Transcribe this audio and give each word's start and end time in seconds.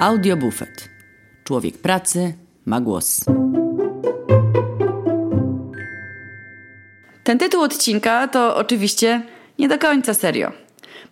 Audiobufet. 0.00 0.88
Człowiek 1.44 1.78
pracy 1.78 2.34
ma 2.66 2.80
głos. 2.80 3.24
Ten 7.24 7.38
tytuł 7.38 7.62
odcinka 7.62 8.28
to 8.28 8.56
oczywiście 8.56 9.22
nie 9.58 9.68
do 9.68 9.78
końca 9.78 10.14
serio. 10.14 10.52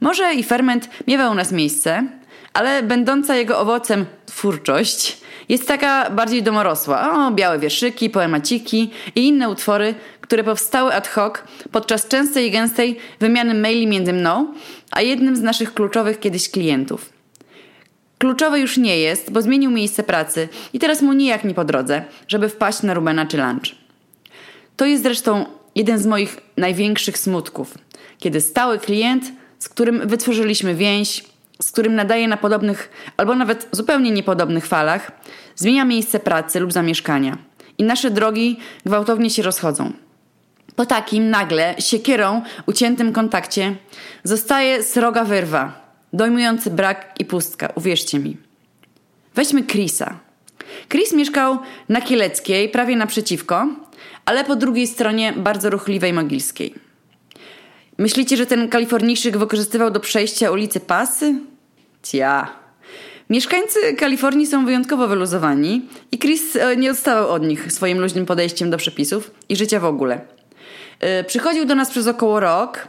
Może 0.01 0.35
i 0.35 0.43
ferment 0.43 0.89
miewa 1.07 1.31
u 1.31 1.35
nas 1.35 1.53
miejsce, 1.53 2.09
ale 2.53 2.83
będąca 2.83 3.37
jego 3.37 3.59
owocem 3.59 4.07
twórczość 4.27 5.19
jest 5.49 5.69
taka 5.69 6.11
bardziej 6.11 6.43
domorosła. 6.43 7.27
O, 7.27 7.31
białe 7.31 7.59
wierszyki, 7.59 8.11
poemaciki 8.11 8.91
i 9.15 9.29
inne 9.29 9.49
utwory, 9.49 9.95
które 10.21 10.45
powstały 10.45 10.95
ad 10.95 11.09
hoc 11.09 11.35
podczas 11.73 12.09
częstej 12.09 12.47
i 12.47 12.51
gęstej 12.51 12.99
wymiany 13.21 13.55
maili 13.55 13.87
między 13.87 14.13
mną 14.13 14.55
a 14.91 15.03
jednym 15.03 15.37
z 15.37 15.41
naszych 15.41 15.75
kluczowych 15.75 16.21
kiedyś 16.21 16.51
klientów. 16.51 17.18
Kluczowe 18.19 18.61
już 18.61 18.77
nie 18.77 18.99
jest, 18.99 19.33
bo 19.33 19.43
zmienił 19.43 19.71
miejsce 19.71 20.03
pracy 20.03 20.49
i 20.73 20.79
teraz 20.79 21.03
mu 21.03 21.13
nijak 21.13 21.45
nie 21.45 21.55
po 21.55 21.65
drodze, 21.65 22.05
żeby 22.29 22.49
wpaść 22.49 22.83
na 22.83 22.95
Rubena 22.95 23.27
czy 23.27 23.37
lunch. 23.37 23.75
To 24.77 24.85
jest 24.85 25.03
zresztą 25.03 25.47
jeden 25.75 25.99
z 25.99 26.07
moich 26.07 26.37
największych 26.57 27.19
smutków, 27.19 27.75
kiedy 28.19 28.41
stały 28.41 28.79
klient, 28.79 29.25
z 29.59 29.69
którym 29.69 30.09
wytworzyliśmy 30.09 30.75
więź, 30.75 31.25
z 31.63 31.73
którym 31.73 31.95
nadaje 31.95 32.29
na 32.29 32.37
podobnych 32.37 32.91
albo 33.17 33.35
nawet 33.35 33.69
zupełnie 33.73 34.11
niepodobnych 34.11 34.67
falach, 34.67 35.13
zmienia 35.57 35.85
miejsce 35.85 36.21
pracy 36.21 36.61
lub 36.61 36.73
zamieszkania 36.73 37.39
i 37.79 37.83
nasze 37.85 38.11
drogi 38.11 38.59
gwałtownie 38.87 39.31
się 39.31 39.43
rozchodzą. 39.43 39.93
Po 40.77 40.87
takim 40.87 41.31
nagle 41.31 41.75
siekierą 41.79 42.43
uciętym 42.67 43.13
kontakcie 43.13 43.77
zostaje 44.25 44.83
sroga 44.83 45.25
wyrwa, 45.25 45.88
dojmujący 46.13 46.71
brak 46.71 47.15
i 47.19 47.25
pustka, 47.25 47.69
uwierzcie 47.75 48.19
mi. 48.19 48.37
Weźmy 49.35 49.63
Chrisa. 49.67 50.19
Chris 50.89 51.13
mieszkał 51.13 51.59
na 51.89 52.01
Kieleckiej, 52.01 52.69
prawie 52.69 52.97
naprzeciwko, 52.97 53.67
ale 54.25 54.45
po 54.45 54.57
drugiej 54.57 54.87
stronie 54.87 55.33
bardzo 55.33 55.71
ruchliwej 55.71 56.13
Mogilskiej. 56.13 56.75
Myślicie, 57.99 58.37
że 58.37 58.47
ten 58.47 58.69
kalifornijczyk 58.69 59.37
wykorzystywał 59.37 59.91
do 59.91 60.01
przejścia 60.01 60.51
ulicy 60.51 60.81
pasy? 60.81 61.35
Cia. 62.03 62.49
Mieszkańcy 63.31 63.95
Kalifornii 63.95 64.47
są 64.47 64.65
wyjątkowo 64.65 65.09
wyluzowani 65.09 65.89
i 66.13 66.19
Chris 66.19 66.57
e, 66.57 66.77
nie 66.77 66.91
odstawał 66.91 67.31
od 67.31 67.43
nich 67.43 67.73
swoim 67.73 68.01
luźnym 68.01 68.27
podejściem 68.27 68.71
do 68.71 68.77
przepisów 68.77 69.31
i 69.49 69.57
życia 69.57 69.81
w 69.81 69.85
ogóle. 69.85 70.21
E, 71.01 71.25
przychodził 71.25 71.65
do 71.65 71.75
nas 71.75 71.91
przez 71.91 72.07
około 72.07 72.41
rok, 72.41 72.89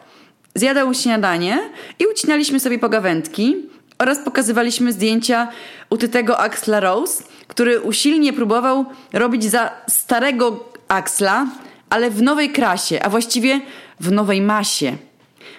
zjadał 0.55 0.93
śniadanie 0.93 1.59
i 1.99 2.05
ucinaliśmy 2.07 2.59
sobie 2.59 2.79
pogawędki 2.79 3.55
oraz 3.99 4.19
pokazywaliśmy 4.19 4.93
zdjęcia 4.93 5.47
utytego 5.89 6.39
Axla 6.39 6.79
Rose, 6.79 7.23
który 7.47 7.79
usilnie 7.79 8.33
próbował 8.33 8.85
robić 9.13 9.43
za 9.43 9.71
starego 9.87 10.73
Axla, 10.87 11.47
ale 11.89 12.09
w 12.11 12.21
nowej 12.21 12.49
krasie, 12.49 13.03
a 13.03 13.09
właściwie 13.09 13.61
w 13.99 14.11
nowej 14.11 14.41
masie. 14.41 14.97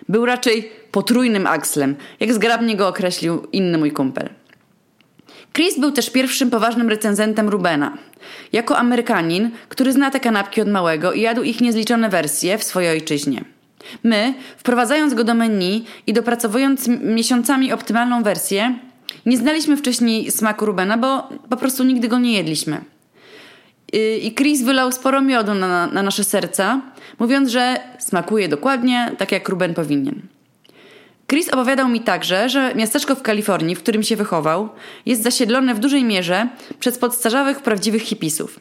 Był 0.08 0.26
raczej 0.26 0.72
potrójnym 0.92 1.46
Axlem, 1.46 1.96
jak 2.20 2.32
zgrabnie 2.32 2.76
go 2.76 2.88
określił 2.88 3.46
inny 3.52 3.78
mój 3.78 3.92
kumpel. 3.92 4.28
Chris 5.52 5.78
był 5.78 5.92
też 5.92 6.10
pierwszym 6.10 6.50
poważnym 6.50 6.88
recenzentem 6.88 7.48
Rubena. 7.48 7.98
Jako 8.52 8.78
Amerykanin, 8.78 9.50
który 9.68 9.92
zna 9.92 10.10
te 10.10 10.20
kanapki 10.20 10.60
od 10.60 10.68
małego 10.68 11.12
i 11.12 11.20
jadł 11.20 11.42
ich 11.42 11.60
niezliczone 11.60 12.08
wersje 12.08 12.58
w 12.58 12.64
swojej 12.64 12.90
ojczyźnie. 12.90 13.44
My, 14.04 14.34
wprowadzając 14.56 15.14
go 15.14 15.24
do 15.24 15.34
menu 15.34 15.84
i 16.06 16.12
dopracowując 16.12 16.88
miesiącami 16.88 17.72
optymalną 17.72 18.22
wersję, 18.22 18.78
nie 19.26 19.36
znaliśmy 19.36 19.76
wcześniej 19.76 20.30
smaku 20.30 20.66
Rubena, 20.66 20.98
bo 20.98 21.28
po 21.50 21.56
prostu 21.56 21.84
nigdy 21.84 22.08
go 22.08 22.18
nie 22.18 22.32
jedliśmy. 22.32 22.84
I 24.22 24.34
Chris 24.34 24.62
wylał 24.62 24.92
sporo 24.92 25.22
miodu 25.22 25.54
na, 25.54 25.86
na 25.86 26.02
nasze 26.02 26.24
serca, 26.24 26.80
mówiąc, 27.18 27.50
że 27.50 27.80
smakuje 27.98 28.48
dokładnie 28.48 29.12
tak, 29.18 29.32
jak 29.32 29.48
Ruben 29.48 29.74
powinien. 29.74 30.22
Chris 31.26 31.48
opowiadał 31.48 31.88
mi 31.88 32.00
także, 32.00 32.48
że 32.48 32.74
miasteczko 32.74 33.14
w 33.14 33.22
Kalifornii, 33.22 33.76
w 33.76 33.82
którym 33.82 34.02
się 34.02 34.16
wychował, 34.16 34.68
jest 35.06 35.22
zasiedlone 35.22 35.74
w 35.74 35.78
dużej 35.78 36.04
mierze 36.04 36.48
przez 36.80 36.98
podstarzawych, 36.98 37.62
prawdziwych 37.62 38.02
hipisów. 38.02 38.60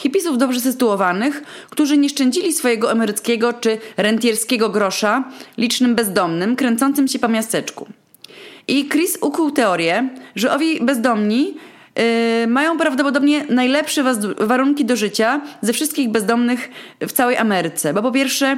Hipisów 0.00 0.38
dobrze 0.38 0.60
sytuowanych, 0.60 1.42
którzy 1.70 1.98
nie 1.98 2.08
szczędzili 2.08 2.52
swojego 2.52 2.92
emeryckiego 2.92 3.52
czy 3.52 3.78
rentierskiego 3.96 4.68
grosza 4.68 5.24
licznym 5.58 5.94
bezdomnym, 5.94 6.56
kręcącym 6.56 7.08
się 7.08 7.18
po 7.18 7.28
miasteczku. 7.28 7.86
I 8.68 8.88
Chris 8.88 9.18
ukuł 9.20 9.50
teorię, 9.50 10.08
że 10.36 10.52
owi 10.52 10.80
bezdomni 10.80 11.54
Yy, 12.40 12.46
mają 12.46 12.78
prawdopodobnie 12.78 13.44
najlepsze 13.48 14.04
warunki 14.38 14.84
do 14.84 14.96
życia 14.96 15.40
ze 15.62 15.72
wszystkich 15.72 16.08
bezdomnych 16.08 16.70
w 17.00 17.12
całej 17.12 17.36
Ameryce. 17.36 17.94
Bo 17.94 18.02
po 18.02 18.12
pierwsze, 18.12 18.56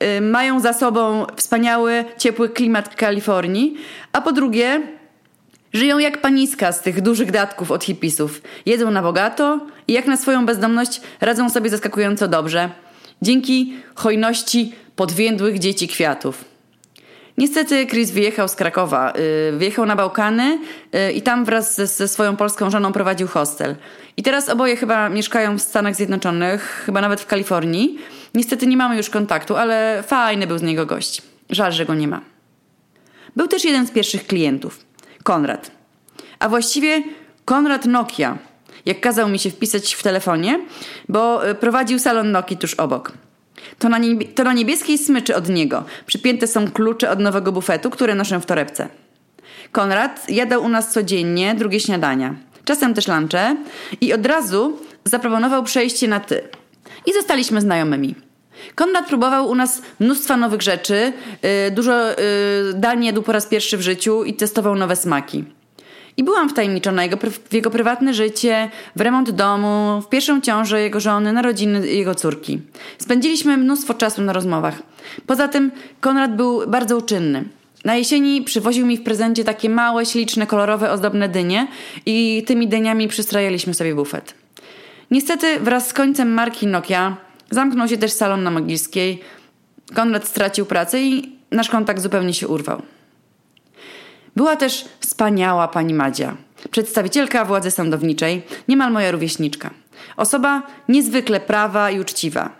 yy, 0.00 0.20
mają 0.20 0.60
za 0.60 0.72
sobą 0.72 1.26
wspaniały, 1.36 2.04
ciepły 2.18 2.48
klimat 2.48 2.94
Kalifornii, 2.94 3.74
a 4.12 4.20
po 4.20 4.32
drugie, 4.32 4.82
żyją 5.72 5.98
jak 5.98 6.20
paniska 6.20 6.72
z 6.72 6.82
tych 6.82 7.00
dużych 7.00 7.30
datków 7.30 7.70
od 7.70 7.84
hipisów. 7.84 8.42
Jedzą 8.66 8.90
na 8.90 9.02
bogato 9.02 9.60
i 9.88 9.92
jak 9.92 10.06
na 10.06 10.16
swoją 10.16 10.46
bezdomność 10.46 11.00
radzą 11.20 11.50
sobie 11.50 11.70
zaskakująco 11.70 12.28
dobrze. 12.28 12.70
Dzięki 13.22 13.74
hojności 13.94 14.72
podwiędłych 14.96 15.58
dzieci 15.58 15.88
kwiatów. 15.88 16.44
Niestety 17.38 17.86
Chris 17.86 18.10
wyjechał 18.10 18.48
z 18.48 18.54
Krakowa. 18.54 19.12
Y, 19.50 19.58
wyjechał 19.58 19.86
na 19.86 19.96
Bałkany 19.96 20.58
y, 20.94 21.12
i 21.12 21.22
tam 21.22 21.44
wraz 21.44 21.76
ze, 21.76 21.86
ze, 21.86 22.08
swoją 22.08 22.36
polską 22.36 22.70
żoną 22.70 22.92
prowadził 22.92 23.28
hostel. 23.28 23.76
I 24.16 24.22
teraz 24.22 24.48
oboje 24.48 24.76
chyba 24.76 25.08
mieszkają 25.08 25.58
w 25.58 25.62
Stanach 25.62 25.94
Zjednoczonych, 25.94 26.82
chyba 26.86 27.00
nawet 27.00 27.20
w 27.20 27.26
Kalifornii. 27.26 27.98
Niestety 28.34 28.66
nie 28.66 28.76
mamy 28.76 28.96
już 28.96 29.10
kontaktu, 29.10 29.56
ale 29.56 30.02
fajny 30.06 30.46
był 30.46 30.58
z 30.58 30.62
niego 30.62 30.86
gość. 30.86 31.22
Żal, 31.50 31.72
że 31.72 31.86
go 31.86 31.94
nie 31.94 32.08
ma. 32.08 32.20
Był 33.36 33.48
też 33.48 33.64
jeden 33.64 33.86
z 33.86 33.90
pierwszych 33.90 34.26
klientów. 34.26 34.87
Konrad. 35.22 35.70
A 36.38 36.48
właściwie 36.48 37.02
Konrad 37.44 37.86
Nokia, 37.86 38.38
jak 38.86 39.00
kazał 39.00 39.28
mi 39.28 39.38
się 39.38 39.50
wpisać 39.50 39.94
w 39.94 40.02
telefonie, 40.02 40.60
bo 41.08 41.48
y, 41.48 41.54
prowadził 41.54 41.98
salon 41.98 42.32
Nokii 42.32 42.56
tuż 42.56 42.74
obok. 42.74 43.12
To 43.78 43.88
na, 43.88 43.98
niebie, 43.98 44.26
to 44.26 44.44
na 44.44 44.52
niebieskiej 44.52 44.98
smyczy 44.98 45.36
od 45.36 45.48
niego 45.48 45.84
przypięte 46.06 46.46
są 46.46 46.70
klucze 46.70 47.10
od 47.10 47.20
nowego 47.20 47.52
bufetu, 47.52 47.90
które 47.90 48.14
noszę 48.14 48.40
w 48.40 48.46
torebce. 48.46 48.88
Konrad 49.72 50.30
jadał 50.30 50.64
u 50.64 50.68
nas 50.68 50.92
codziennie 50.92 51.54
drugie 51.54 51.80
śniadania, 51.80 52.34
czasem 52.64 52.94
też 52.94 53.08
lunche 53.08 53.56
i 54.00 54.12
od 54.12 54.26
razu 54.26 54.78
zaproponował 55.04 55.62
przejście 55.62 56.08
na 56.08 56.20
ty. 56.20 56.48
I 57.06 57.12
zostaliśmy 57.12 57.60
znajomymi. 57.60 58.27
Konrad 58.74 59.06
próbował 59.08 59.48
u 59.48 59.54
nas 59.54 59.82
mnóstwa 60.00 60.36
nowych 60.36 60.62
rzeczy, 60.62 61.12
yy, 61.42 61.70
dużo 61.70 62.08
yy, 62.08 62.14
dań 62.74 63.04
jadł 63.04 63.22
po 63.22 63.32
raz 63.32 63.46
pierwszy 63.46 63.76
w 63.76 63.82
życiu 63.82 64.24
i 64.24 64.34
testował 64.34 64.74
nowe 64.74 64.96
smaki. 64.96 65.44
I 66.16 66.24
byłam 66.24 66.48
wtajemniczona 66.48 67.02
jego, 67.04 67.16
w 67.50 67.54
jego 67.54 67.70
prywatne 67.70 68.14
życie, 68.14 68.70
w 68.96 69.00
remont 69.00 69.30
domu, 69.30 70.02
w 70.06 70.08
pierwszą 70.08 70.40
ciążę 70.40 70.80
jego 70.80 71.00
żony, 71.00 71.32
narodziny 71.32 71.88
jego 71.88 72.14
córki. 72.14 72.60
Spędziliśmy 72.98 73.56
mnóstwo 73.56 73.94
czasu 73.94 74.22
na 74.22 74.32
rozmowach. 74.32 74.82
Poza 75.26 75.48
tym 75.48 75.70
Konrad 76.00 76.36
był 76.36 76.66
bardzo 76.66 76.96
uczynny. 76.96 77.44
Na 77.84 77.96
jesieni 77.96 78.42
przywoził 78.42 78.86
mi 78.86 78.96
w 78.96 79.02
prezencie 79.02 79.44
takie 79.44 79.70
małe, 79.70 80.06
śliczne, 80.06 80.46
kolorowe, 80.46 80.90
ozdobne 80.90 81.28
dynie 81.28 81.66
i 82.06 82.44
tymi 82.46 82.68
dyniami 82.68 83.08
przystrajaliśmy 83.08 83.74
sobie 83.74 83.94
bufet. 83.94 84.34
Niestety 85.10 85.60
wraz 85.60 85.88
z 85.88 85.92
końcem 85.92 86.32
marki 86.32 86.66
Nokia 86.66 87.16
zamknął 87.50 87.88
się 87.88 87.98
też 87.98 88.12
salon 88.12 88.42
na 88.42 88.50
Mogilskiej. 88.50 89.20
Konrad 89.94 90.28
stracił 90.28 90.66
pracę 90.66 91.02
i 91.02 91.38
nasz 91.50 91.68
kontakt 91.68 92.00
zupełnie 92.00 92.34
się 92.34 92.48
urwał. 92.48 92.82
Była 94.36 94.56
też 94.56 94.84
wspaniała 95.00 95.68
pani 95.68 95.94
Madzia, 95.94 96.36
przedstawicielka 96.70 97.44
władzy 97.44 97.70
sądowniczej, 97.70 98.42
niemal 98.68 98.92
moja 98.92 99.10
rówieśniczka. 99.10 99.70
Osoba 100.16 100.62
niezwykle 100.88 101.40
prawa 101.40 101.90
i 101.90 102.00
uczciwa. 102.00 102.50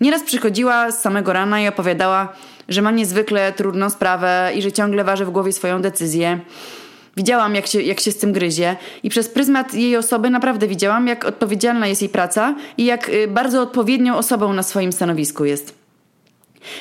Nieraz 0.00 0.22
przychodziła 0.22 0.90
z 0.90 1.00
samego 1.00 1.32
rana 1.32 1.60
i 1.60 1.68
opowiadała, 1.68 2.32
że 2.68 2.82
ma 2.82 2.90
niezwykle 2.90 3.52
trudną 3.52 3.90
sprawę 3.90 4.52
i 4.54 4.62
że 4.62 4.72
ciągle 4.72 5.04
waży 5.04 5.24
w 5.24 5.30
głowie 5.30 5.52
swoją 5.52 5.82
decyzję. 5.82 6.40
Widziałam, 7.18 7.54
jak 7.54 7.66
się, 7.66 7.82
jak 7.82 8.00
się 8.00 8.12
z 8.12 8.16
tym 8.16 8.32
gryzie, 8.32 8.76
i 9.02 9.10
przez 9.10 9.28
pryzmat 9.28 9.74
jej 9.74 9.96
osoby 9.96 10.30
naprawdę 10.30 10.68
widziałam, 10.68 11.06
jak 11.06 11.24
odpowiedzialna 11.24 11.86
jest 11.86 12.02
jej 12.02 12.08
praca 12.08 12.54
i 12.76 12.84
jak 12.84 13.08
y, 13.08 13.28
bardzo 13.28 13.62
odpowiednią 13.62 14.16
osobą 14.16 14.52
na 14.52 14.62
swoim 14.62 14.92
stanowisku 14.92 15.44
jest. 15.44 15.74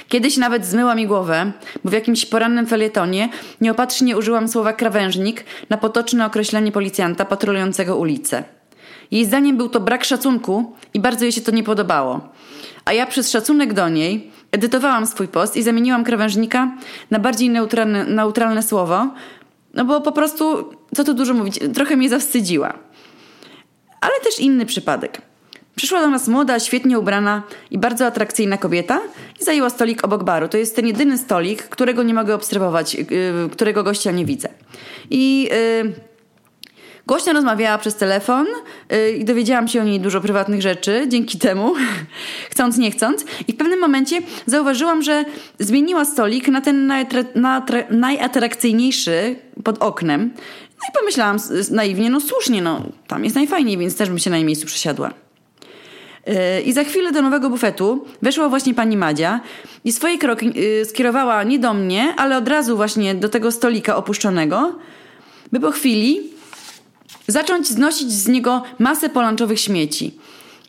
Kiedyś 0.07 0.37
nawet 0.37 0.65
zmyła 0.65 0.95
mi 0.95 1.07
głowę, 1.07 1.51
bo 1.83 1.89
w 1.89 1.93
jakimś 1.93 2.25
porannym 2.25 2.67
felietonie 2.67 3.29
nieopatrznie 3.61 4.17
użyłam 4.17 4.47
słowa 4.47 4.73
krawężnik 4.73 5.45
na 5.69 5.77
potoczne 5.77 6.25
określenie 6.25 6.71
policjanta 6.71 7.25
patrolującego 7.25 7.97
ulicę. 7.97 8.43
Jej 9.11 9.25
zdaniem 9.25 9.57
był 9.57 9.69
to 9.69 9.79
brak 9.79 10.03
szacunku 10.03 10.75
i 10.93 10.99
bardzo 10.99 11.25
jej 11.25 11.31
się 11.31 11.41
to 11.41 11.51
nie 11.51 11.63
podobało. 11.63 12.29
A 12.85 12.93
ja 12.93 13.05
przez 13.05 13.31
szacunek 13.31 13.73
do 13.73 13.89
niej 13.89 14.31
edytowałam 14.51 15.07
swój 15.07 15.27
post 15.27 15.57
i 15.57 15.63
zamieniłam 15.63 16.03
krawężnika 16.03 16.71
na 17.11 17.19
bardziej 17.19 17.49
neutralne, 17.49 18.05
neutralne 18.05 18.63
słowo, 18.63 19.07
No 19.77 19.85
bo 19.85 20.01
po 20.01 20.11
prostu, 20.11 20.69
co 20.95 21.03
tu 21.03 21.13
dużo 21.13 21.33
mówić, 21.33 21.59
trochę 21.73 21.95
mnie 21.95 22.09
zawstydziła. 22.09 22.73
Ale 24.01 24.13
też 24.23 24.39
inny 24.39 24.65
przypadek. 24.65 25.21
Przyszła 25.75 26.01
do 26.01 26.09
nas 26.09 26.27
młoda, 26.27 26.59
świetnie 26.59 26.99
ubrana 26.99 27.43
i 27.71 27.77
bardzo 27.77 28.05
atrakcyjna 28.05 28.57
kobieta 28.57 29.01
i 29.41 29.43
zajęła 29.43 29.69
stolik 29.69 30.03
obok 30.03 30.23
baru. 30.23 30.47
To 30.47 30.57
jest 30.57 30.75
ten 30.75 30.87
jedyny 30.87 31.17
stolik, 31.17 31.63
którego 31.63 32.03
nie 32.03 32.13
mogę 32.13 32.35
obserwować, 32.35 32.95
yy, 32.95 33.05
którego 33.51 33.83
gościa 33.83 34.11
nie 34.11 34.25
widzę. 34.25 34.49
I 35.09 35.49
yy, 35.83 35.93
głośno 37.07 37.33
rozmawiała 37.33 37.77
przez 37.77 37.95
telefon 37.95 38.45
yy, 38.89 39.11
i 39.11 39.25
dowiedziałam 39.25 39.67
się 39.67 39.81
o 39.81 39.83
niej 39.83 39.99
dużo 39.99 40.21
prywatnych 40.21 40.61
rzeczy 40.61 41.05
dzięki 41.07 41.37
temu, 41.37 41.73
chcąc, 42.51 42.77
nie 42.77 42.91
chcąc. 42.91 43.25
I 43.47 43.53
w 43.53 43.57
pewnym 43.57 43.79
momencie 43.79 44.21
zauważyłam, 44.45 45.03
że 45.03 45.25
zmieniła 45.59 46.05
stolik 46.05 46.47
na 46.47 46.61
ten 46.61 46.91
najatrakcyjniejszy 47.89 49.35
pod 49.63 49.77
oknem. 49.77 50.31
No 50.81 50.89
i 50.89 50.99
pomyślałam 50.99 51.37
naiwnie, 51.71 52.09
no 52.09 52.21
słusznie, 52.21 52.61
no 52.61 52.83
tam 53.07 53.23
jest 53.23 53.35
najfajniej, 53.35 53.77
więc 53.77 53.97
też 53.97 54.09
bym 54.09 54.19
się 54.19 54.29
na 54.29 54.37
jej 54.37 54.45
miejscu 54.45 54.65
przesiadła. 54.65 55.13
I 56.65 56.73
za 56.73 56.83
chwilę 56.83 57.11
do 57.11 57.21
nowego 57.21 57.49
bufetu 57.49 58.05
weszła 58.21 58.49
właśnie 58.49 58.73
pani 58.73 58.97
Madzia 58.97 59.39
i 59.85 59.91
swoje 59.91 60.17
kroki 60.17 60.53
y, 60.81 60.85
skierowała 60.85 61.43
nie 61.43 61.59
do 61.59 61.73
mnie, 61.73 62.13
ale 62.17 62.37
od 62.37 62.47
razu 62.47 62.75
właśnie 62.75 63.15
do 63.15 63.29
tego 63.29 63.51
stolika 63.51 63.95
opuszczonego, 63.95 64.75
by 65.51 65.59
po 65.59 65.71
chwili 65.71 66.36
zacząć 67.27 67.67
znosić 67.67 68.11
z 68.11 68.27
niego 68.27 68.63
masę 68.79 69.09
polanczowych 69.09 69.59
śmieci. 69.59 70.11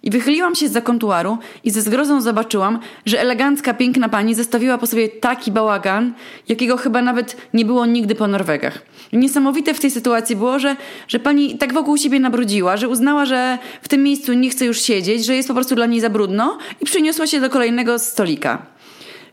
I 0.02 0.10
wychyliłam 0.10 0.54
się 0.54 0.68
z 0.68 0.84
kontuaru 0.84 1.38
i 1.64 1.70
ze 1.70 1.82
zgrozą 1.82 2.20
zobaczyłam, 2.20 2.78
że 3.06 3.20
elegancka, 3.20 3.74
piękna 3.74 4.08
pani 4.08 4.34
zostawiła 4.34 4.78
po 4.78 4.86
sobie 4.86 5.08
taki 5.08 5.52
bałagan, 5.52 6.14
jakiego 6.48 6.76
chyba 6.76 7.02
nawet 7.02 7.36
nie 7.54 7.64
było 7.64 7.86
nigdy 7.86 8.14
po 8.14 8.28
Norwegach. 8.28 8.82
Niesamowite 9.12 9.74
w 9.74 9.80
tej 9.80 9.90
sytuacji 9.90 10.36
było, 10.36 10.58
że, 10.58 10.76
że 11.08 11.18
pani 11.18 11.58
tak 11.58 11.72
wokół 11.72 11.96
siebie 11.96 12.20
nabrudziła, 12.20 12.76
że 12.76 12.88
uznała, 12.88 13.24
że 13.24 13.58
w 13.82 13.88
tym 13.88 14.02
miejscu 14.02 14.32
nie 14.32 14.50
chce 14.50 14.64
już 14.64 14.80
siedzieć, 14.80 15.24
że 15.24 15.36
jest 15.36 15.48
po 15.48 15.54
prostu 15.54 15.74
dla 15.74 15.86
niej 15.86 16.00
za 16.00 16.10
brudno 16.10 16.58
i 16.80 16.84
przyniosła 16.84 17.26
się 17.26 17.40
do 17.40 17.50
kolejnego 17.50 17.98
stolika. 17.98 18.66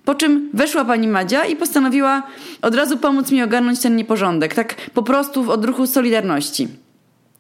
Po 0.06 0.16
czym 0.16 0.50
weszła 0.54 0.86
pani 0.86 1.08
Madzia 1.08 1.46
i 1.46 1.56
postanowiła 1.56 2.24
od 2.62 2.76
razu 2.76 2.98
pomóc 2.98 3.32
mi 3.32 3.44
ogarnąć 3.44 3.80
ten 3.80 3.96
nieporządek, 3.96 4.54
tak 4.54 4.76
po 4.92 5.04
prostu 5.04 5.44
w 5.44 5.50
odruchu 5.50 5.88
solidarności. 5.88 6.85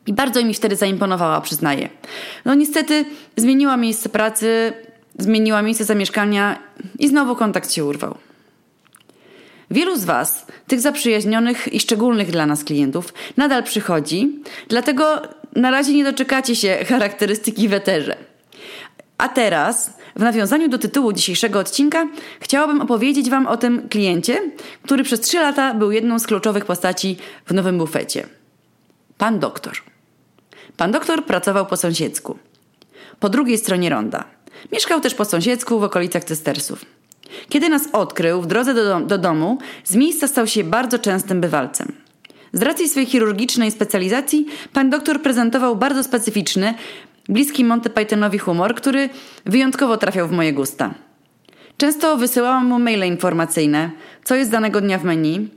I 0.07 0.13
bardzo 0.13 0.43
mi 0.43 0.53
wtedy 0.53 0.75
zaimponowała, 0.75 1.41
przyznaję. 1.41 1.89
No 2.45 2.55
niestety 2.55 3.05
zmieniła 3.37 3.77
miejsce 3.77 4.09
pracy, 4.09 4.73
zmieniła 5.19 5.61
miejsce 5.61 5.85
zamieszkania 5.85 6.59
i 6.99 7.07
znowu 7.07 7.35
kontakt 7.35 7.73
się 7.73 7.85
urwał. 7.85 8.17
Wielu 9.71 9.97
z 9.97 10.05
Was, 10.05 10.45
tych 10.67 10.81
zaprzyjaźnionych 10.81 11.73
i 11.73 11.79
szczególnych 11.79 12.31
dla 12.31 12.45
nas 12.45 12.63
klientów, 12.63 13.13
nadal 13.37 13.63
przychodzi, 13.63 14.39
dlatego 14.67 15.21
na 15.55 15.71
razie 15.71 15.93
nie 15.93 16.03
doczekacie 16.03 16.55
się 16.55 16.77
charakterystyki 16.89 17.67
weterze. 17.67 18.17
A 19.17 19.29
teraz, 19.29 19.93
w 20.15 20.19
nawiązaniu 20.19 20.67
do 20.67 20.77
tytułu 20.77 21.13
dzisiejszego 21.13 21.59
odcinka, 21.59 22.07
chciałabym 22.39 22.81
opowiedzieć 22.81 23.29
Wam 23.29 23.47
o 23.47 23.57
tym 23.57 23.89
kliencie, 23.89 24.41
który 24.81 25.03
przez 25.03 25.21
trzy 25.21 25.39
lata 25.39 25.73
był 25.73 25.91
jedną 25.91 26.19
z 26.19 26.27
kluczowych 26.27 26.65
postaci 26.65 27.17
w 27.45 27.53
nowym 27.53 27.77
bufecie. 27.77 28.27
Pan 29.17 29.39
doktor. 29.39 29.73
Pan 30.77 30.91
doktor 30.91 31.25
pracował 31.25 31.65
po 31.65 31.77
sąsiedzku. 31.77 32.37
Po 33.19 33.29
drugiej 33.29 33.57
stronie 33.57 33.89
ronda. 33.89 34.23
Mieszkał 34.71 35.01
też 35.01 35.15
po 35.15 35.25
sąsiedzku 35.25 35.79
w 35.79 35.83
okolicach 35.83 36.23
Cystersów. 36.23 36.85
Kiedy 37.49 37.69
nas 37.69 37.81
odkrył 37.93 38.41
w 38.41 38.47
drodze 38.47 38.73
do, 38.73 38.99
do 38.99 39.17
domu, 39.17 39.57
z 39.83 39.95
miejsca 39.95 40.27
stał 40.27 40.47
się 40.47 40.63
bardzo 40.63 40.99
częstym 40.99 41.41
bywalcem. 41.41 41.91
Z 42.53 42.61
racji 42.61 42.89
swojej 42.89 43.07
chirurgicznej 43.07 43.71
specjalizacji, 43.71 44.45
pan 44.73 44.89
doktor 44.89 45.21
prezentował 45.21 45.75
bardzo 45.75 46.03
specyficzny, 46.03 46.73
bliski 47.29 47.65
Monty 47.65 47.89
Pythonowi 47.89 48.37
humor, 48.37 48.75
który 48.75 49.09
wyjątkowo 49.45 49.97
trafiał 49.97 50.27
w 50.27 50.31
moje 50.31 50.53
gusta. 50.53 50.93
Często 51.77 52.17
wysyłałam 52.17 52.65
mu 52.65 52.79
maile 52.79 53.07
informacyjne, 53.07 53.91
co 54.23 54.35
jest 54.35 54.51
danego 54.51 54.81
dnia 54.81 54.97
w 54.97 55.03
menu. 55.03 55.49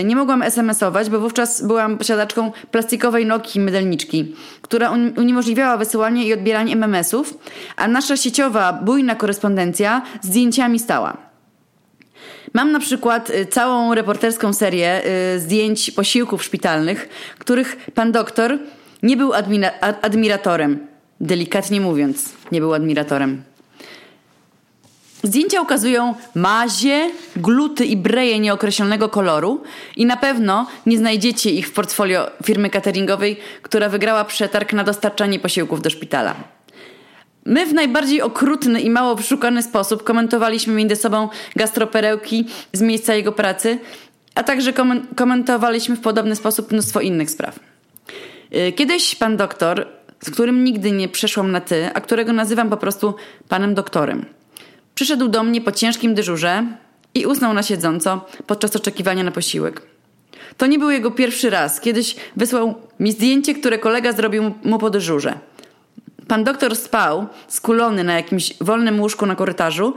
Y, 0.00 0.04
nie 0.04 0.16
mogłam 0.16 0.42
SMS-ować, 0.42 1.10
bo 1.10 1.20
wówczas 1.20 1.66
byłam 1.66 1.98
posiadaczką 1.98 2.52
plastikowej 2.70 3.26
Nokii 3.26 3.60
mydelniczki, 3.60 4.34
która 4.62 4.90
uniemożliwiała 5.16 5.76
wysyłanie 5.76 6.24
i 6.24 6.32
odbieranie 6.32 6.72
MMS-ów, 6.72 7.38
a 7.76 7.88
nasza 7.88 8.16
sieciowa, 8.16 8.72
bujna 8.72 9.14
korespondencja 9.14 10.02
zdjęciami 10.22 10.78
stała. 10.78 11.16
Mam 12.54 12.72
na 12.72 12.80
przykład 12.80 13.30
y, 13.30 13.46
całą 13.46 13.94
reporterską 13.94 14.52
serię 14.52 15.02
y, 15.34 15.40
zdjęć 15.40 15.90
posiłków 15.90 16.44
szpitalnych, 16.44 17.08
których 17.38 17.76
pan 17.94 18.12
doktor 18.12 18.58
nie 19.02 19.16
był 19.16 19.32
admiratorem. 20.02 20.86
Delikatnie 21.20 21.80
mówiąc, 21.80 22.32
nie 22.52 22.60
był 22.60 22.74
admiratorem. 22.74 23.42
Zdjęcia 25.26 25.60
ukazują 25.60 26.14
mazie, 26.34 27.10
gluty 27.36 27.84
i 27.84 27.96
breje 27.96 28.38
nieokreślonego 28.38 29.08
koloru 29.08 29.62
i 29.96 30.06
na 30.06 30.16
pewno 30.16 30.66
nie 30.86 30.98
znajdziecie 30.98 31.50
ich 31.50 31.68
w 31.68 31.72
portfolio 31.72 32.30
firmy 32.44 32.70
cateringowej, 32.70 33.36
która 33.62 33.88
wygrała 33.88 34.24
przetarg 34.24 34.72
na 34.72 34.84
dostarczanie 34.84 35.38
posiłków 35.38 35.82
do 35.82 35.90
szpitala. 35.90 36.34
My 37.44 37.66
w 37.66 37.74
najbardziej 37.74 38.22
okrutny 38.22 38.80
i 38.80 38.90
mało 38.90 39.14
wyszukany 39.14 39.62
sposób 39.62 40.04
komentowaliśmy 40.04 40.74
między 40.74 40.96
sobą 40.96 41.28
gastroperełki 41.56 42.46
z 42.72 42.80
miejsca 42.82 43.14
jego 43.14 43.32
pracy, 43.32 43.78
a 44.34 44.42
także 44.42 44.72
komentowaliśmy 45.16 45.96
w 45.96 46.00
podobny 46.00 46.36
sposób 46.36 46.72
mnóstwo 46.72 47.00
innych 47.00 47.30
spraw. 47.30 47.60
Y, 48.54 48.72
kiedyś 48.72 49.14
pan 49.14 49.36
doktor, 49.36 49.86
z 50.20 50.30
którym 50.30 50.64
nigdy 50.64 50.90
nie 50.90 51.08
przeszłam 51.08 51.52
na 51.52 51.60
ty, 51.60 51.90
a 51.94 52.00
którego 52.00 52.32
nazywam 52.32 52.70
po 52.70 52.76
prostu 52.76 53.14
panem 53.48 53.74
doktorem– 53.74 54.24
Przyszedł 54.96 55.28
do 55.28 55.42
mnie 55.42 55.60
po 55.60 55.72
ciężkim 55.72 56.14
dyżurze 56.14 56.66
i 57.14 57.26
usnął 57.26 57.54
na 57.54 57.62
siedząco 57.62 58.26
podczas 58.46 58.76
oczekiwania 58.76 59.24
na 59.24 59.30
posiłek. 59.30 59.82
To 60.56 60.66
nie 60.66 60.78
był 60.78 60.90
jego 60.90 61.10
pierwszy 61.10 61.50
raz. 61.50 61.80
Kiedyś 61.80 62.16
wysłał 62.36 62.74
mi 63.00 63.12
zdjęcie, 63.12 63.54
które 63.54 63.78
kolega 63.78 64.12
zrobił 64.12 64.54
mu 64.64 64.78
po 64.78 64.90
dyżurze. 64.90 65.38
Pan 66.28 66.44
doktor 66.44 66.76
spał, 66.76 67.26
skulony 67.48 68.04
na 68.04 68.14
jakimś 68.14 68.54
wolnym 68.60 69.00
łóżku 69.00 69.26
na 69.26 69.34
korytarzu, 69.34 69.94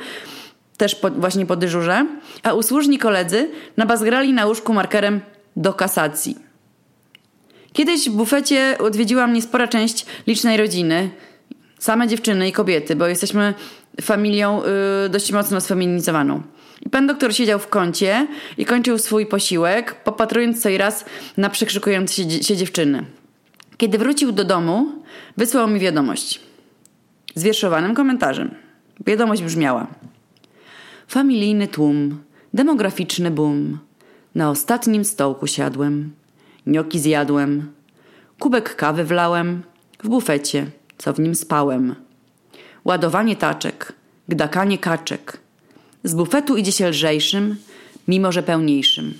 też 0.77 0.95
po, 0.95 1.09
właśnie 1.09 1.45
po 1.45 1.55
dyżurze, 1.55 2.05
a 2.43 2.53
usłużni 2.53 2.97
koledzy 2.97 3.51
nabazgrali 3.77 4.33
na 4.33 4.45
łóżku 4.45 4.73
markerem 4.73 5.21
do 5.55 5.73
kasacji. 5.73 6.35
Kiedyś 7.73 8.09
w 8.09 8.13
bufecie 8.13 8.77
odwiedziła 8.79 9.27
mnie 9.27 9.41
spora 9.41 9.67
część 9.67 10.05
licznej 10.27 10.57
rodziny, 10.57 11.09
same 11.79 12.07
dziewczyny 12.07 12.47
i 12.47 12.51
kobiety, 12.51 12.95
bo 12.95 13.07
jesteśmy 13.07 13.53
familią 14.01 14.61
y, 15.05 15.09
dość 15.09 15.31
mocno 15.31 15.61
sfeminizowaną. 15.61 16.41
I 16.85 16.89
pan 16.89 17.07
doktor 17.07 17.33
siedział 17.35 17.59
w 17.59 17.67
kącie 17.67 18.27
i 18.57 18.65
kończył 18.65 18.97
swój 18.97 19.25
posiłek, 19.25 19.95
popatrując 20.03 20.61
co 20.61 20.69
i 20.69 20.77
raz 20.77 21.05
na 21.37 21.49
przekrzykujące 21.49 22.13
się, 22.13 22.43
się 22.43 22.57
dziewczyny. 22.57 23.05
Kiedy 23.77 23.97
wrócił 23.97 24.31
do 24.31 24.43
domu, 24.43 24.87
wysłał 25.37 25.67
mi 25.67 25.79
wiadomość 25.79 26.39
z 27.35 27.43
wierszowanym 27.43 27.95
komentarzem. 27.95 28.55
Wiadomość 29.05 29.43
brzmiała: 29.43 29.87
Familijny 31.07 31.67
tłum, 31.67 32.23
demograficzny 32.53 33.31
boom. 33.31 33.79
Na 34.35 34.49
ostatnim 34.49 35.05
stołku 35.05 35.47
siadłem, 35.47 36.11
nioki 36.65 36.99
zjadłem, 36.99 37.71
kubek 38.39 38.75
kawy 38.75 39.03
wlałem, 39.03 39.63
w 40.03 40.09
bufecie, 40.09 40.65
co 40.99 41.13
w 41.13 41.19
nim 41.19 41.35
spałem 41.35 41.95
ładowanie 42.85 43.35
taczek, 43.35 43.93
gdakanie 44.27 44.77
kaczek. 44.77 45.37
Z 46.03 46.15
bufetu 46.15 46.57
idzie 46.57 46.71
się 46.71 46.89
lżejszym, 46.89 47.55
mimo 48.07 48.31
że 48.31 48.43
pełniejszym. 48.43 49.13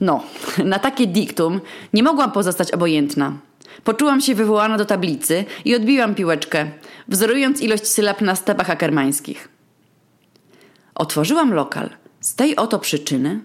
No, 0.00 0.24
na 0.64 0.78
takie 0.78 1.06
diktum 1.06 1.60
nie 1.92 2.02
mogłam 2.02 2.32
pozostać 2.32 2.72
obojętna. 2.72 3.38
Poczułam 3.84 4.20
się 4.20 4.34
wywołana 4.34 4.78
do 4.78 4.84
tablicy 4.84 5.44
i 5.64 5.74
odbiłam 5.74 6.14
piłeczkę, 6.14 6.70
wzorując 7.08 7.60
ilość 7.60 7.86
sylab 7.86 8.20
na 8.20 8.36
stepach 8.36 8.70
akermańskich. 8.70 9.48
Otworzyłam 10.94 11.54
lokal 11.54 11.90
z 12.20 12.34
tej 12.34 12.56
oto 12.56 12.78
przyczyny, 12.78 13.40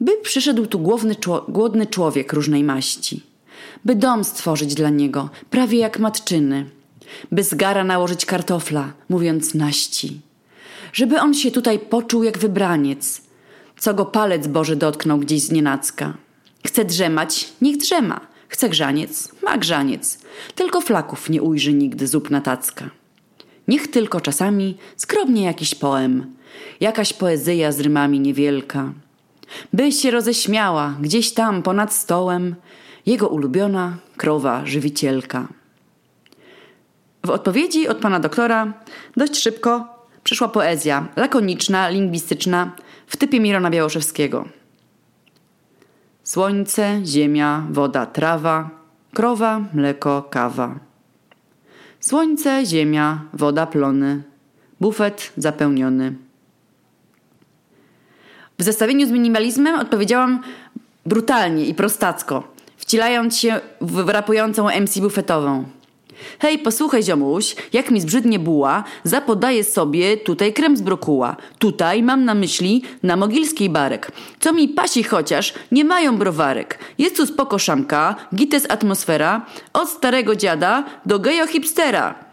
by 0.00 0.12
przyszedł 0.22 0.66
tu 0.66 0.78
głodny 1.48 1.86
człowiek 1.86 2.32
różnej 2.32 2.64
maści, 2.64 3.29
by 3.84 3.94
dom 3.94 4.24
stworzyć 4.24 4.74
dla 4.74 4.90
niego, 4.90 5.30
prawie 5.50 5.78
jak 5.78 5.98
matczyny– 5.98 6.66
by 7.32 7.44
z 7.44 7.54
gara 7.54 7.84
nałożyć 7.84 8.26
kartofla, 8.26 8.92
mówiąc 9.08 9.54
naści. 9.54 10.20
Żeby 10.92 11.20
on 11.20 11.34
się 11.34 11.50
tutaj 11.50 11.78
poczuł 11.78 12.22
jak 12.22 12.38
wybraniec, 12.38 13.22
co 13.78 13.94
go 13.94 14.04
palec 14.04 14.46
Boży 14.46 14.76
dotknął 14.76 15.18
gdzieś 15.18 15.42
z 15.42 15.50
nienacka. 15.50 16.14
Chce 16.66 16.84
drzemać, 16.84 17.52
niech 17.60 17.76
drzema. 17.76 18.20
Chce 18.48 18.68
grzaniec, 18.68 19.28
ma 19.42 19.58
grzaniec. 19.58 20.18
Tylko 20.54 20.80
flaków 20.80 21.30
nie 21.30 21.42
ujrzy 21.42 21.72
nigdy 21.74 22.06
zup 22.06 22.30
na 22.30 22.40
tacka. 22.40 22.90
Niech 23.68 23.88
tylko 23.88 24.20
czasami 24.20 24.76
skromnie 24.96 25.44
jakiś 25.44 25.74
poem, 25.74 26.34
jakaś 26.80 27.12
poezja 27.12 27.72
z 27.72 27.80
rymami 27.80 28.20
niewielka. 28.20 28.92
Byś 29.72 29.96
się 29.96 30.10
roześmiała 30.10 30.96
gdzieś 31.00 31.32
tam 31.32 31.62
ponad 31.62 31.94
stołem, 31.94 32.54
jego 33.10 33.28
ulubiona 33.28 33.96
krowa 34.16 34.66
żywicielka. 34.66 35.48
W 37.26 37.30
odpowiedzi 37.30 37.88
od 37.88 37.98
pana 37.98 38.20
doktora 38.20 38.72
dość 39.16 39.36
szybko 39.36 39.84
przyszła 40.24 40.48
poezja, 40.48 41.08
lakoniczna, 41.16 41.88
lingwistyczna, 41.88 42.72
w 43.06 43.16
typie 43.16 43.40
Mirona 43.40 43.70
Białoszewskiego. 43.70 44.44
Słońce, 46.24 47.00
ziemia, 47.04 47.66
woda, 47.70 48.06
trawa, 48.06 48.70
krowa, 49.14 49.60
mleko, 49.74 50.22
kawa. 50.22 50.78
Słońce, 52.00 52.66
ziemia, 52.66 53.24
woda, 53.32 53.66
plony, 53.66 54.22
bufet 54.80 55.32
zapełniony. 55.36 56.14
W 58.58 58.62
zestawieniu 58.62 59.06
z 59.06 59.10
minimalizmem 59.10 59.80
odpowiedziałam 59.80 60.42
brutalnie 61.06 61.66
i 61.66 61.74
prostacko, 61.74 62.59
wcielając 62.80 63.38
się 63.38 63.60
w 63.80 64.08
rapującą 64.08 64.68
MC 64.80 65.00
bufetową. 65.00 65.64
Hej, 66.38 66.58
posłuchaj 66.58 67.02
ziomuś, 67.02 67.56
jak 67.72 67.90
mi 67.90 68.00
zbrzydnie 68.00 68.38
buła, 68.38 68.84
zapodaję 69.04 69.64
sobie 69.64 70.16
tutaj 70.16 70.52
krem 70.52 70.76
z 70.76 70.80
brokuła. 70.80 71.36
Tutaj 71.58 72.02
mam 72.02 72.24
na 72.24 72.34
myśli 72.34 72.82
na 73.02 73.16
mogilskiej 73.16 73.70
barek. 73.70 74.12
Co 74.40 74.52
mi 74.52 74.68
pasi 74.68 75.02
chociaż, 75.02 75.54
nie 75.72 75.84
mają 75.84 76.18
browarek. 76.18 76.78
Jest 76.98 77.16
tu 77.16 77.26
spoko 77.26 77.58
szamka, 77.58 78.14
gites 78.34 78.70
atmosfera, 78.70 79.46
od 79.72 79.88
starego 79.88 80.36
dziada 80.36 80.84
do 81.06 81.18
gejo 81.18 81.46
hipstera. 81.46 82.29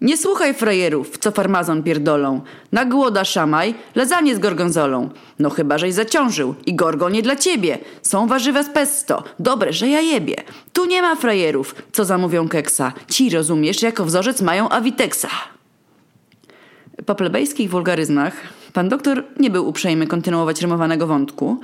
Nie 0.00 0.16
słuchaj 0.16 0.54
frajerów, 0.54 1.18
co 1.18 1.30
farmazon 1.30 1.82
pierdolą. 1.82 2.40
Na 2.72 2.84
głoda 2.84 3.24
szamaj, 3.24 3.74
lezanie 3.94 4.36
z 4.36 4.38
gorgonzolą. 4.38 5.08
No 5.38 5.50
chyba, 5.50 5.78
żeś 5.78 5.94
zaciążył 5.94 6.54
i 6.66 6.74
gorgo 6.74 7.08
nie 7.08 7.22
dla 7.22 7.36
ciebie. 7.36 7.78
Są 8.02 8.26
warzywa 8.26 8.62
z 8.62 8.70
pesto. 8.70 9.24
Dobre, 9.38 9.72
że 9.72 9.88
ja 9.88 10.00
jebie. 10.00 10.36
Tu 10.72 10.84
nie 10.84 11.02
ma 11.02 11.16
frajerów, 11.16 11.74
co 11.92 12.04
zamówią 12.04 12.48
keksa. 12.48 12.92
Ci, 13.08 13.30
rozumiesz, 13.30 13.82
jako 13.82 14.04
wzorzec 14.04 14.42
mają 14.42 14.68
awiteksa. 14.68 15.28
Po 17.06 17.14
plebejskich 17.14 17.70
wulgaryzmach 17.70 18.34
pan 18.72 18.88
doktor 18.88 19.24
nie 19.40 19.50
był 19.50 19.68
uprzejmy 19.68 20.06
kontynuować 20.06 20.62
rymowanego 20.62 21.06
wątku, 21.06 21.60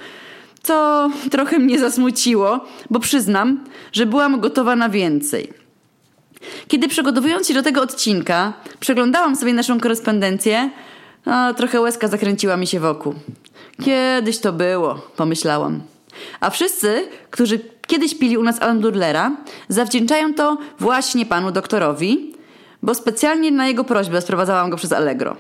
co 0.62 1.11
trochę 1.31 1.59
mnie 1.59 1.79
zasmuciło, 1.79 2.61
bo 2.91 3.01
przyznam, 3.01 3.65
że 3.93 4.07
byłam 4.07 4.41
gotowa 4.41 4.77
na 4.77 4.89
więcej– 4.89 5.53
kiedy 6.69 6.89
przygotowując 6.89 7.49
się 7.49 7.55
do 7.55 7.63
tego 7.63 7.83
odcinka, 7.83 8.53
przeglądałam 8.81 9.37
sobie 9.37 9.53
naszą 9.53 9.81
korespondencję, 9.81 10.71
a 11.25 11.55
trochę 11.57 11.81
łezka 11.81 12.09
zakręciła 12.09 12.57
mi 12.57 12.67
się 12.67 12.81
wokół. 12.81 13.15
Kiedyś 13.85 14.39
to 14.39 14.53
było, 14.53 14.95
pomyślałam. 14.95 15.81
A 16.41 16.51
wszyscy, 16.51 17.09
którzy 17.31 17.61
kiedyś 17.87 18.19
pili 18.19 18.39
u 18.39 18.43
nas 18.43 18.63
Alan 18.63 18.81
Dudlera, 18.81 19.37
zawdzięczają 19.69 20.35
to 20.35 20.59
właśnie 20.79 21.27
panu 21.27 21.53
doktorowi, 21.53 22.35
bo 22.83 22.95
specjalnie 22.95 23.51
na 23.51 23.69
jego 23.69 23.85
prośbę 23.85 24.21
sprowadzałam 24.21 24.71
go 24.71 24.77
przez 24.77 24.93
Allegro. 24.93 25.37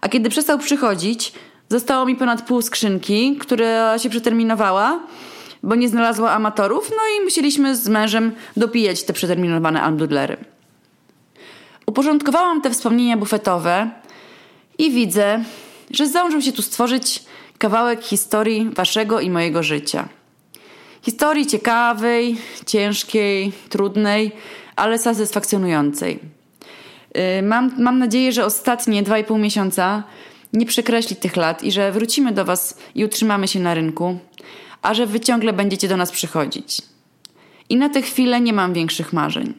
A 0.00 0.08
kiedy 0.08 0.30
przestał 0.30 0.58
przychodzić, 0.58 1.32
zostało 1.68 2.06
mi 2.06 2.16
ponad 2.16 2.42
pół 2.42 2.62
skrzynki, 2.62 3.36
która 3.40 3.98
się 3.98 4.10
przeterminowała, 4.10 5.00
bo 5.62 5.74
nie 5.74 5.88
znalazła 5.88 6.30
amatorów, 6.30 6.90
no 6.90 7.02
i 7.18 7.24
musieliśmy 7.24 7.76
z 7.76 7.88
mężem 7.88 8.32
dopijać 8.56 9.04
te 9.04 9.12
przeterminowane 9.12 9.82
Andudlery. 9.82 10.36
Uporządkowałam 11.86 12.62
te 12.62 12.70
wspomnienia 12.70 13.16
bufetowe 13.16 13.90
i 14.78 14.90
widzę, 14.90 15.44
że 15.90 16.06
zdążył 16.06 16.42
się 16.42 16.52
tu 16.52 16.62
stworzyć 16.62 17.24
kawałek 17.58 18.02
historii 18.04 18.70
waszego 18.70 19.20
i 19.20 19.30
mojego 19.30 19.62
życia. 19.62 20.08
Historii 21.02 21.46
ciekawej, 21.46 22.36
ciężkiej, 22.66 23.52
trudnej, 23.68 24.32
ale 24.76 24.98
satysfakcjonującej. 24.98 26.18
Y, 27.38 27.42
mam, 27.42 27.72
mam 27.78 27.98
nadzieję, 27.98 28.32
że 28.32 28.44
ostatnie 28.44 29.02
dwa 29.02 29.18
i 29.18 29.24
pół 29.24 29.38
miesiąca 29.38 30.02
nie 30.52 30.66
przekreśli 30.66 31.16
tych 31.16 31.36
lat 31.36 31.62
i 31.62 31.72
że 31.72 31.92
wrócimy 31.92 32.32
do 32.32 32.44
Was 32.44 32.78
i 32.94 33.04
utrzymamy 33.04 33.48
się 33.48 33.60
na 33.60 33.74
rynku, 33.74 34.18
a 34.86 34.94
że 34.94 35.06
wy 35.06 35.20
ciągle 35.20 35.52
będziecie 35.52 35.88
do 35.88 35.96
nas 35.96 36.10
przychodzić. 36.10 36.82
I 37.68 37.76
na 37.76 37.88
tę 37.88 38.02
chwilę 38.02 38.40
nie 38.40 38.52
mam 38.52 38.72
większych 38.72 39.12
marzeń. 39.12 39.54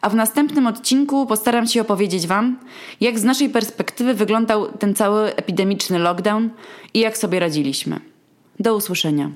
A 0.00 0.08
w 0.08 0.14
następnym 0.14 0.66
odcinku 0.66 1.26
postaram 1.26 1.66
się 1.66 1.80
opowiedzieć 1.80 2.26
Wam, 2.26 2.58
jak 3.00 3.18
z 3.18 3.24
naszej 3.24 3.48
perspektywy 3.50 4.14
wyglądał 4.14 4.72
ten 4.72 4.94
cały 4.94 5.36
epidemiczny 5.36 5.98
lockdown 5.98 6.50
i 6.94 6.98
jak 6.98 7.18
sobie 7.18 7.40
radziliśmy. 7.40 8.00
Do 8.60 8.76
usłyszenia. 8.76 9.30